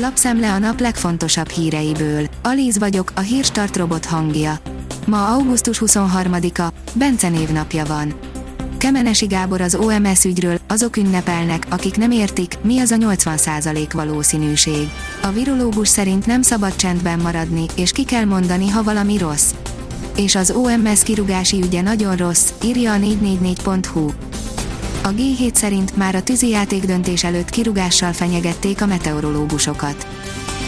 Lapszemle 0.00 0.52
a 0.52 0.58
nap 0.58 0.80
legfontosabb 0.80 1.48
híreiből. 1.48 2.26
Alíz 2.42 2.78
vagyok, 2.78 3.12
a 3.14 3.20
hírstart 3.20 3.76
robot 3.76 4.04
hangja. 4.04 4.58
Ma 5.06 5.26
augusztus 5.26 5.82
23-a, 5.86 6.72
Bence 6.94 7.28
névnapja 7.28 7.84
van. 7.84 8.14
Kemenesi 8.76 9.26
Gábor 9.26 9.60
az 9.60 9.74
OMS 9.74 10.24
ügyről, 10.24 10.58
azok 10.68 10.96
ünnepelnek, 10.96 11.66
akik 11.70 11.96
nem 11.96 12.10
értik, 12.10 12.54
mi 12.62 12.78
az 12.78 12.90
a 12.90 12.96
80% 12.96 13.88
valószínűség. 13.92 14.88
A 15.22 15.28
virológus 15.28 15.88
szerint 15.88 16.26
nem 16.26 16.42
szabad 16.42 16.76
csendben 16.76 17.18
maradni, 17.18 17.64
és 17.76 17.92
ki 17.92 18.04
kell 18.04 18.24
mondani, 18.24 18.68
ha 18.68 18.82
valami 18.82 19.18
rossz. 19.18 19.50
És 20.16 20.34
az 20.34 20.50
OMS 20.50 21.02
kirugási 21.02 21.62
ügye 21.62 21.80
nagyon 21.80 22.16
rossz, 22.16 22.52
írja 22.64 22.92
a 22.92 22.96
444.hu. 22.96 24.10
A 25.02 25.08
G7 25.08 25.54
szerint 25.54 25.96
már 25.96 26.14
a 26.14 26.22
tűzijáték 26.22 26.84
döntés 26.84 27.24
előtt 27.24 27.50
kirugással 27.50 28.12
fenyegették 28.12 28.82
a 28.82 28.86
meteorológusokat. 28.86 30.06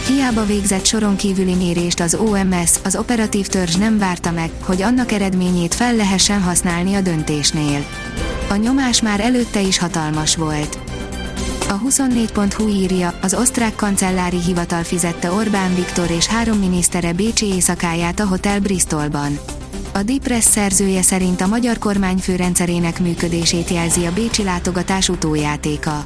Hiába 0.07 0.45
végzett 0.45 0.85
soron 0.85 1.15
kívüli 1.15 1.53
mérést 1.53 1.99
az 1.99 2.15
OMS, 2.15 2.71
az 2.83 2.95
operatív 2.95 3.47
törzs 3.47 3.75
nem 3.75 3.97
várta 3.97 4.31
meg, 4.31 4.49
hogy 4.63 4.81
annak 4.81 5.11
eredményét 5.11 5.73
fel 5.73 5.95
lehessen 5.95 6.41
használni 6.41 6.93
a 6.93 7.01
döntésnél. 7.01 7.85
A 8.49 8.55
nyomás 8.55 9.01
már 9.01 9.19
előtte 9.19 9.61
is 9.61 9.77
hatalmas 9.77 10.35
volt. 10.35 10.79
A 11.69 11.79
24.hu 11.79 12.67
írja, 12.67 13.13
az 13.21 13.33
osztrák 13.33 13.75
kancellári 13.75 14.41
hivatal 14.41 14.83
fizette 14.83 15.31
Orbán 15.31 15.75
Viktor 15.75 16.09
és 16.09 16.25
három 16.25 16.57
minisztere 16.57 17.13
Bécsi 17.13 17.45
éjszakáját 17.45 18.19
a 18.19 18.27
Hotel 18.27 18.59
Bristolban. 18.59 19.39
A 19.93 20.03
Depress 20.03 20.43
szerzője 20.43 21.01
szerint 21.01 21.41
a 21.41 21.47
magyar 21.47 21.77
kormányfő 21.77 22.35
rendszerének 22.35 22.99
működését 22.99 23.69
jelzi 23.69 24.05
a 24.05 24.13
Bécsi 24.13 24.43
látogatás 24.43 25.09
utójátéka. 25.09 26.05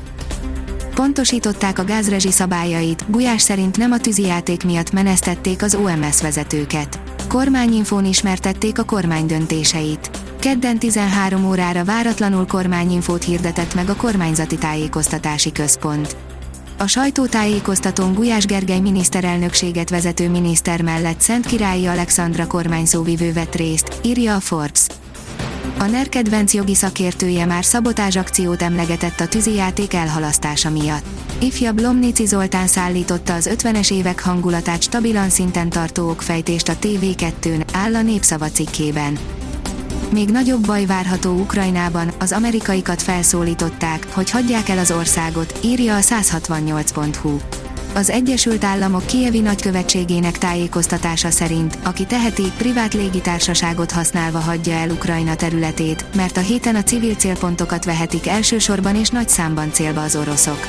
Pontosították 0.95 1.79
a 1.79 1.83
gázrezsi 1.83 2.31
szabályait, 2.31 3.05
Gulyás 3.07 3.41
szerint 3.41 3.77
nem 3.77 3.91
a 3.91 3.97
tűzijáték 3.97 4.63
miatt 4.63 4.91
menesztették 4.91 5.61
az 5.61 5.75
OMS 5.75 6.21
vezetőket. 6.21 6.99
Kormányinfón 7.27 8.05
ismertették 8.05 8.79
a 8.79 8.83
kormány 8.83 9.25
döntéseit. 9.25 10.09
Kedden 10.39 10.79
13 10.79 11.45
órára 11.45 11.83
váratlanul 11.83 12.45
kormányinfót 12.45 13.23
hirdetett 13.23 13.75
meg 13.75 13.89
a 13.89 13.95
kormányzati 13.95 14.57
tájékoztatási 14.57 15.51
központ. 15.51 16.15
A 16.77 16.87
sajtótájékoztatón 16.87 18.13
Gulyás 18.13 18.45
Gergely 18.45 18.79
miniszterelnökséget 18.79 19.89
vezető 19.89 20.29
miniszter 20.29 20.81
mellett 20.81 21.19
Szent 21.19 21.45
Királyi 21.45 21.85
Alexandra 21.85 22.47
kormányszóvivő 22.47 23.33
vett 23.33 23.55
részt, 23.55 23.99
írja 24.03 24.35
a 24.35 24.39
Forbes. 24.39 24.85
A 25.79 25.85
NER 25.85 26.09
kedvenc 26.09 26.53
jogi 26.53 26.75
szakértője 26.75 27.45
már 27.45 27.65
szabotázs 27.65 28.15
akciót 28.15 28.61
emlegetett 28.61 29.19
a 29.19 29.27
tűzijáték 29.27 29.93
elhalasztása 29.93 30.69
miatt. 30.69 31.05
Ifjabb 31.39 31.79
Lomnici 31.79 32.25
Zoltán 32.25 32.67
szállította 32.67 33.33
az 33.33 33.49
50-es 33.53 33.91
évek 33.91 34.23
hangulatát 34.23 34.81
stabilan 34.81 35.29
szinten 35.29 35.69
tartó 35.69 36.09
okfejtést 36.09 36.69
a 36.69 36.77
TV2-n, 36.81 37.65
áll 37.73 37.95
a 37.95 38.01
népszava 38.01 38.49
cikkében. 38.49 39.17
Még 40.11 40.29
nagyobb 40.29 40.65
baj 40.65 40.85
várható 40.85 41.31
Ukrajnában, 41.31 42.11
az 42.19 42.31
amerikaikat 42.31 43.01
felszólították, 43.01 44.07
hogy 44.13 44.31
hagyják 44.31 44.69
el 44.69 44.77
az 44.77 44.91
országot, 44.91 45.59
írja 45.63 45.95
a 45.95 45.99
168.hu. 45.99 47.37
Az 47.95 48.09
Egyesült 48.09 48.63
Államok 48.63 49.05
Kievi 49.05 49.39
nagykövetségének 49.39 50.37
tájékoztatása 50.37 51.31
szerint, 51.31 51.77
aki 51.83 52.05
teheti, 52.05 52.51
privát 52.57 52.93
légitársaságot 52.93 53.91
használva 53.91 54.39
hagyja 54.39 54.73
el 54.73 54.89
Ukrajna 54.89 55.35
területét, 55.35 56.05
mert 56.15 56.37
a 56.37 56.41
héten 56.41 56.75
a 56.75 56.83
civil 56.83 57.13
célpontokat 57.13 57.85
vehetik 57.85 58.27
elsősorban 58.27 58.95
és 58.95 59.09
nagy 59.09 59.29
számban 59.29 59.71
célba 59.71 60.01
az 60.01 60.15
oroszok. 60.15 60.59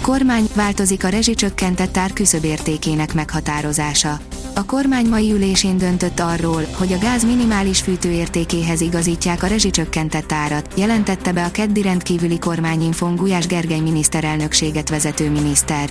Kormány, 0.00 0.48
változik 0.54 1.04
a 1.04 1.08
rezsicsökkentett 1.08 1.96
ár 1.96 2.12
küszöbértékének 2.12 3.14
meghatározása. 3.14 4.18
A 4.60 4.64
kormány 4.64 5.06
mai 5.06 5.32
ülésén 5.32 5.78
döntött 5.78 6.20
arról, 6.20 6.62
hogy 6.72 6.92
a 6.92 6.98
gáz 6.98 7.24
minimális 7.24 7.80
fűtőértékéhez 7.80 8.80
igazítják 8.80 9.42
a 9.42 9.46
rezsicsökkentett 9.46 10.32
árat, 10.32 10.72
jelentette 10.76 11.32
be 11.32 11.44
a 11.44 11.50
keddi 11.50 11.82
rendkívüli 11.82 12.38
kormányinfon 12.38 13.16
Gulyás 13.16 13.46
Gergely 13.46 13.80
miniszterelnökséget 13.80 14.88
vezető 14.88 15.30
miniszter. 15.30 15.90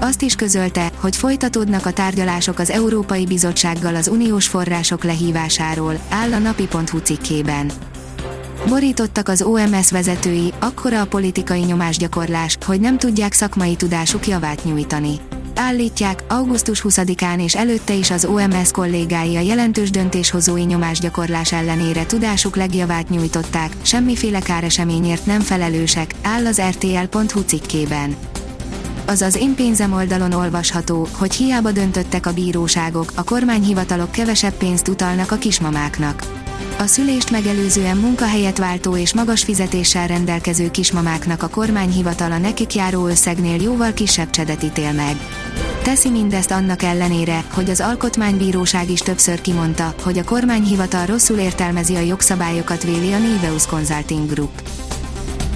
Azt 0.00 0.22
is 0.22 0.34
közölte, 0.34 0.90
hogy 1.00 1.16
folytatódnak 1.16 1.86
a 1.86 1.92
tárgyalások 1.92 2.58
az 2.58 2.70
Európai 2.70 3.26
Bizottsággal 3.26 3.94
az 3.94 4.08
uniós 4.08 4.46
források 4.46 5.04
lehívásáról, 5.04 5.98
áll 6.08 6.32
a 6.32 6.38
napi.hu 6.38 6.98
cikkében. 6.98 7.70
Borítottak 8.68 9.28
az 9.28 9.42
OMS 9.42 9.90
vezetői, 9.90 10.52
akkora 10.58 11.00
a 11.00 11.06
politikai 11.06 11.60
nyomásgyakorlás, 11.60 12.58
hogy 12.66 12.80
nem 12.80 12.98
tudják 12.98 13.32
szakmai 13.32 13.76
tudásuk 13.76 14.26
javát 14.26 14.64
nyújtani. 14.64 15.20
Állítják, 15.58 16.24
augusztus 16.28 16.84
20-án 16.88 17.42
és 17.42 17.54
előtte 17.54 17.92
is 17.92 18.10
az 18.10 18.24
OMS 18.24 18.70
kollégái 18.70 19.36
a 19.36 19.40
jelentős 19.40 19.90
döntéshozói 19.90 20.62
nyomásgyakorlás 20.62 21.52
ellenére 21.52 22.06
tudásuk 22.06 22.56
legjavát 22.56 23.08
nyújtották, 23.08 23.76
semmiféle 23.82 24.40
káreseményért 24.40 25.26
nem 25.26 25.40
felelősek, 25.40 26.14
áll 26.22 26.46
az 26.46 26.60
RTL.hu 26.60 27.40
cikkében 27.40 28.16
azaz 29.08 29.36
én 29.36 29.54
pénzem 29.54 29.92
oldalon 29.92 30.32
olvasható, 30.32 31.08
hogy 31.12 31.34
hiába 31.34 31.72
döntöttek 31.72 32.26
a 32.26 32.32
bíróságok, 32.32 33.12
a 33.14 33.24
kormányhivatalok 33.24 34.10
kevesebb 34.10 34.52
pénzt 34.52 34.88
utalnak 34.88 35.30
a 35.32 35.36
kismamáknak. 35.36 36.45
A 36.78 36.86
szülést 36.86 37.30
megelőzően 37.30 37.96
munkahelyet 37.96 38.58
váltó 38.58 38.96
és 38.96 39.14
magas 39.14 39.42
fizetéssel 39.44 40.06
rendelkező 40.06 40.70
kismamáknak 40.70 41.42
a 41.42 41.48
kormányhivatala 41.48 42.38
nekik 42.38 42.74
járó 42.74 43.06
összegnél 43.06 43.62
jóval 43.62 43.92
kisebb 43.92 44.30
csedet 44.30 44.62
ítél 44.62 44.92
meg. 44.92 45.16
Teszi 45.82 46.10
mindezt 46.10 46.50
annak 46.50 46.82
ellenére, 46.82 47.44
hogy 47.52 47.70
az 47.70 47.80
Alkotmánybíróság 47.80 48.90
is 48.90 49.00
többször 49.00 49.40
kimondta, 49.40 49.94
hogy 50.02 50.18
a 50.18 50.24
kormányhivatal 50.24 51.06
rosszul 51.06 51.38
értelmezi 51.38 51.94
a 51.94 52.00
jogszabályokat 52.00 52.82
véli 52.82 53.12
a 53.12 53.18
Niveus 53.18 53.66
Consulting 53.66 54.32
Group. 54.32 54.62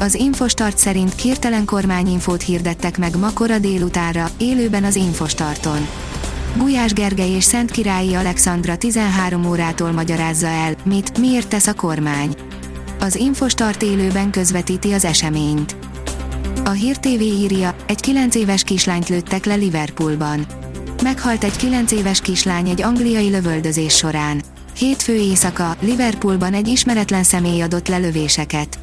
Az 0.00 0.14
Infostart 0.14 0.78
szerint 0.78 1.14
kirtelen 1.14 1.64
kormányinfót 1.64 2.42
hirdettek 2.42 2.98
meg 2.98 3.16
ma 3.16 3.32
kora 3.32 3.58
délutánra, 3.58 4.30
élőben 4.38 4.84
az 4.84 4.96
Infostarton. 4.96 5.88
Gulyás 6.56 6.92
Gergely 6.92 7.30
és 7.30 7.44
Szent 7.44 7.70
Királyi 7.70 8.14
Alexandra 8.14 8.76
13 8.76 9.46
órától 9.46 9.92
magyarázza 9.92 10.46
el, 10.46 10.74
mit, 10.84 11.18
miért 11.18 11.48
tesz 11.48 11.66
a 11.66 11.74
kormány. 11.74 12.34
Az 13.00 13.14
Infostart 13.14 13.82
élőben 13.82 14.30
közvetíti 14.30 14.92
az 14.92 15.04
eseményt. 15.04 15.76
A 16.64 16.70
Hír 16.70 16.96
TV 16.96 17.20
írja, 17.20 17.74
egy 17.86 18.00
9 18.00 18.34
éves 18.34 18.62
kislányt 18.62 19.08
lőttek 19.08 19.44
le 19.44 19.54
Liverpoolban. 19.54 20.46
Meghalt 21.02 21.44
egy 21.44 21.56
9 21.56 21.92
éves 21.92 22.20
kislány 22.20 22.68
egy 22.68 22.82
angliai 22.82 23.30
lövöldözés 23.30 23.96
során. 23.96 24.42
Hétfő 24.78 25.14
éjszaka, 25.14 25.76
Liverpoolban 25.80 26.54
egy 26.54 26.68
ismeretlen 26.68 27.22
személy 27.22 27.60
adott 27.60 27.88
lelövéseket. 27.88 28.78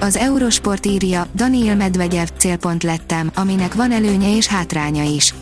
Az 0.00 0.16
Eurosport 0.16 0.86
írja, 0.86 1.26
Daniel 1.34 1.76
Medvegyev 1.76 2.26
célpont 2.38 2.82
lettem, 2.82 3.30
aminek 3.34 3.74
van 3.74 3.92
előnye 3.92 4.36
és 4.36 4.46
hátránya 4.46 5.02
is. 5.02 5.34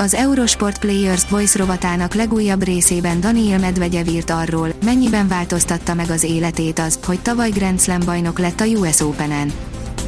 Az 0.00 0.14
Eurosport 0.14 0.78
Players 0.78 1.28
Voice 1.28 1.58
rovatának 1.58 2.14
legújabb 2.14 2.62
részében 2.62 3.20
Daniel 3.20 3.58
Medvegyev 3.58 4.08
írt 4.08 4.30
arról, 4.30 4.72
mennyiben 4.84 5.28
változtatta 5.28 5.94
meg 5.94 6.10
az 6.10 6.22
életét 6.22 6.78
az, 6.78 6.98
hogy 7.04 7.20
tavaly 7.20 7.50
Grand 7.50 7.80
Slam 7.80 8.00
bajnok 8.04 8.38
lett 8.38 8.60
a 8.60 8.64
US 8.64 9.00
Open-en. 9.00 9.52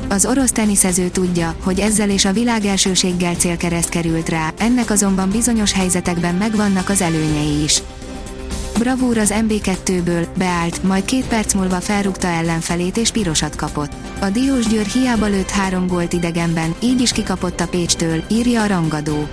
Az 0.09 0.27
orosz 0.27 0.51
teniszező 0.51 1.09
tudja, 1.09 1.55
hogy 1.63 1.81
ezzel 1.81 2.11
és 2.11 2.25
a 2.25 2.33
világ 2.33 2.65
elsőséggel 2.65 3.35
célkereszt 3.35 3.89
került 3.89 4.29
rá, 4.29 4.53
ennek 4.59 4.91
azonban 4.91 5.31
bizonyos 5.31 5.73
helyzetekben 5.73 6.35
megvannak 6.35 6.89
az 6.89 7.01
előnyei 7.01 7.63
is. 7.63 7.83
Bravúr 8.79 9.19
az 9.19 9.35
MB2-ből, 9.49 10.27
beállt, 10.37 10.83
majd 10.83 11.05
két 11.05 11.27
perc 11.27 11.55
múlva 11.55 11.81
felrúgta 11.81 12.27
ellenfelét 12.27 12.97
és 12.97 13.11
pirosat 13.11 13.57
kapott. 13.57 13.93
A 14.21 14.31
Diós 14.31 14.67
Győr 14.67 14.87
hiába 14.87 15.27
lőtt 15.27 15.51
három 15.51 15.87
gólt 15.87 16.13
idegenben, 16.13 16.75
így 16.83 17.01
is 17.01 17.13
kikapott 17.13 17.61
a 17.61 17.69
Pécstől, 17.69 18.23
írja 18.29 18.63
a 18.63 18.67
rangadó. 18.67 19.29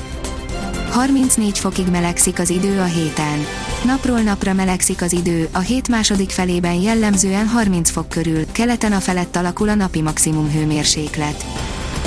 34 0.89 1.59
fokig 1.59 1.87
melegszik 1.87 2.39
az 2.39 2.49
idő 2.49 2.79
a 2.79 2.83
héten. 2.83 3.45
Napról 3.85 4.19
napra 4.19 4.53
melegszik 4.53 5.01
az 5.01 5.13
idő, 5.13 5.49
a 5.51 5.59
hét 5.59 5.87
második 5.87 6.29
felében 6.29 6.73
jellemzően 6.73 7.47
30 7.47 7.89
fok 7.89 8.09
körül, 8.09 8.51
keleten 8.51 8.91
a 8.91 8.99
felett 8.99 9.35
alakul 9.35 9.69
a 9.69 9.75
napi 9.75 10.01
maximum 10.01 10.51
hőmérséklet. 10.51 11.45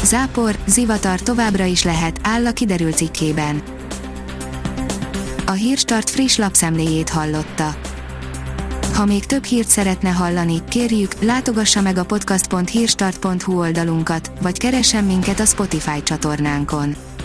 Zápor, 0.02 0.56
zivatar 0.66 1.20
továbbra 1.20 1.64
is 1.64 1.82
lehet, 1.82 2.20
áll 2.22 2.46
a 2.46 2.52
kiderült 2.52 2.96
cikkében. 2.96 3.62
A 5.46 5.52
Hírstart 5.52 6.10
friss 6.10 6.36
lapszemléjét 6.36 7.08
hallotta. 7.08 7.74
Ha 8.94 9.04
még 9.04 9.26
több 9.26 9.44
hírt 9.44 9.68
szeretne 9.68 10.10
hallani, 10.10 10.60
kérjük, 10.68 11.22
látogassa 11.22 11.80
meg 11.80 11.96
a 11.96 12.04
podcast.hírstart.hu 12.04 13.58
oldalunkat, 13.58 14.30
vagy 14.40 14.58
keressen 14.58 15.04
minket 15.04 15.40
a 15.40 15.44
Spotify 15.44 16.02
csatornánkon. 16.02 17.11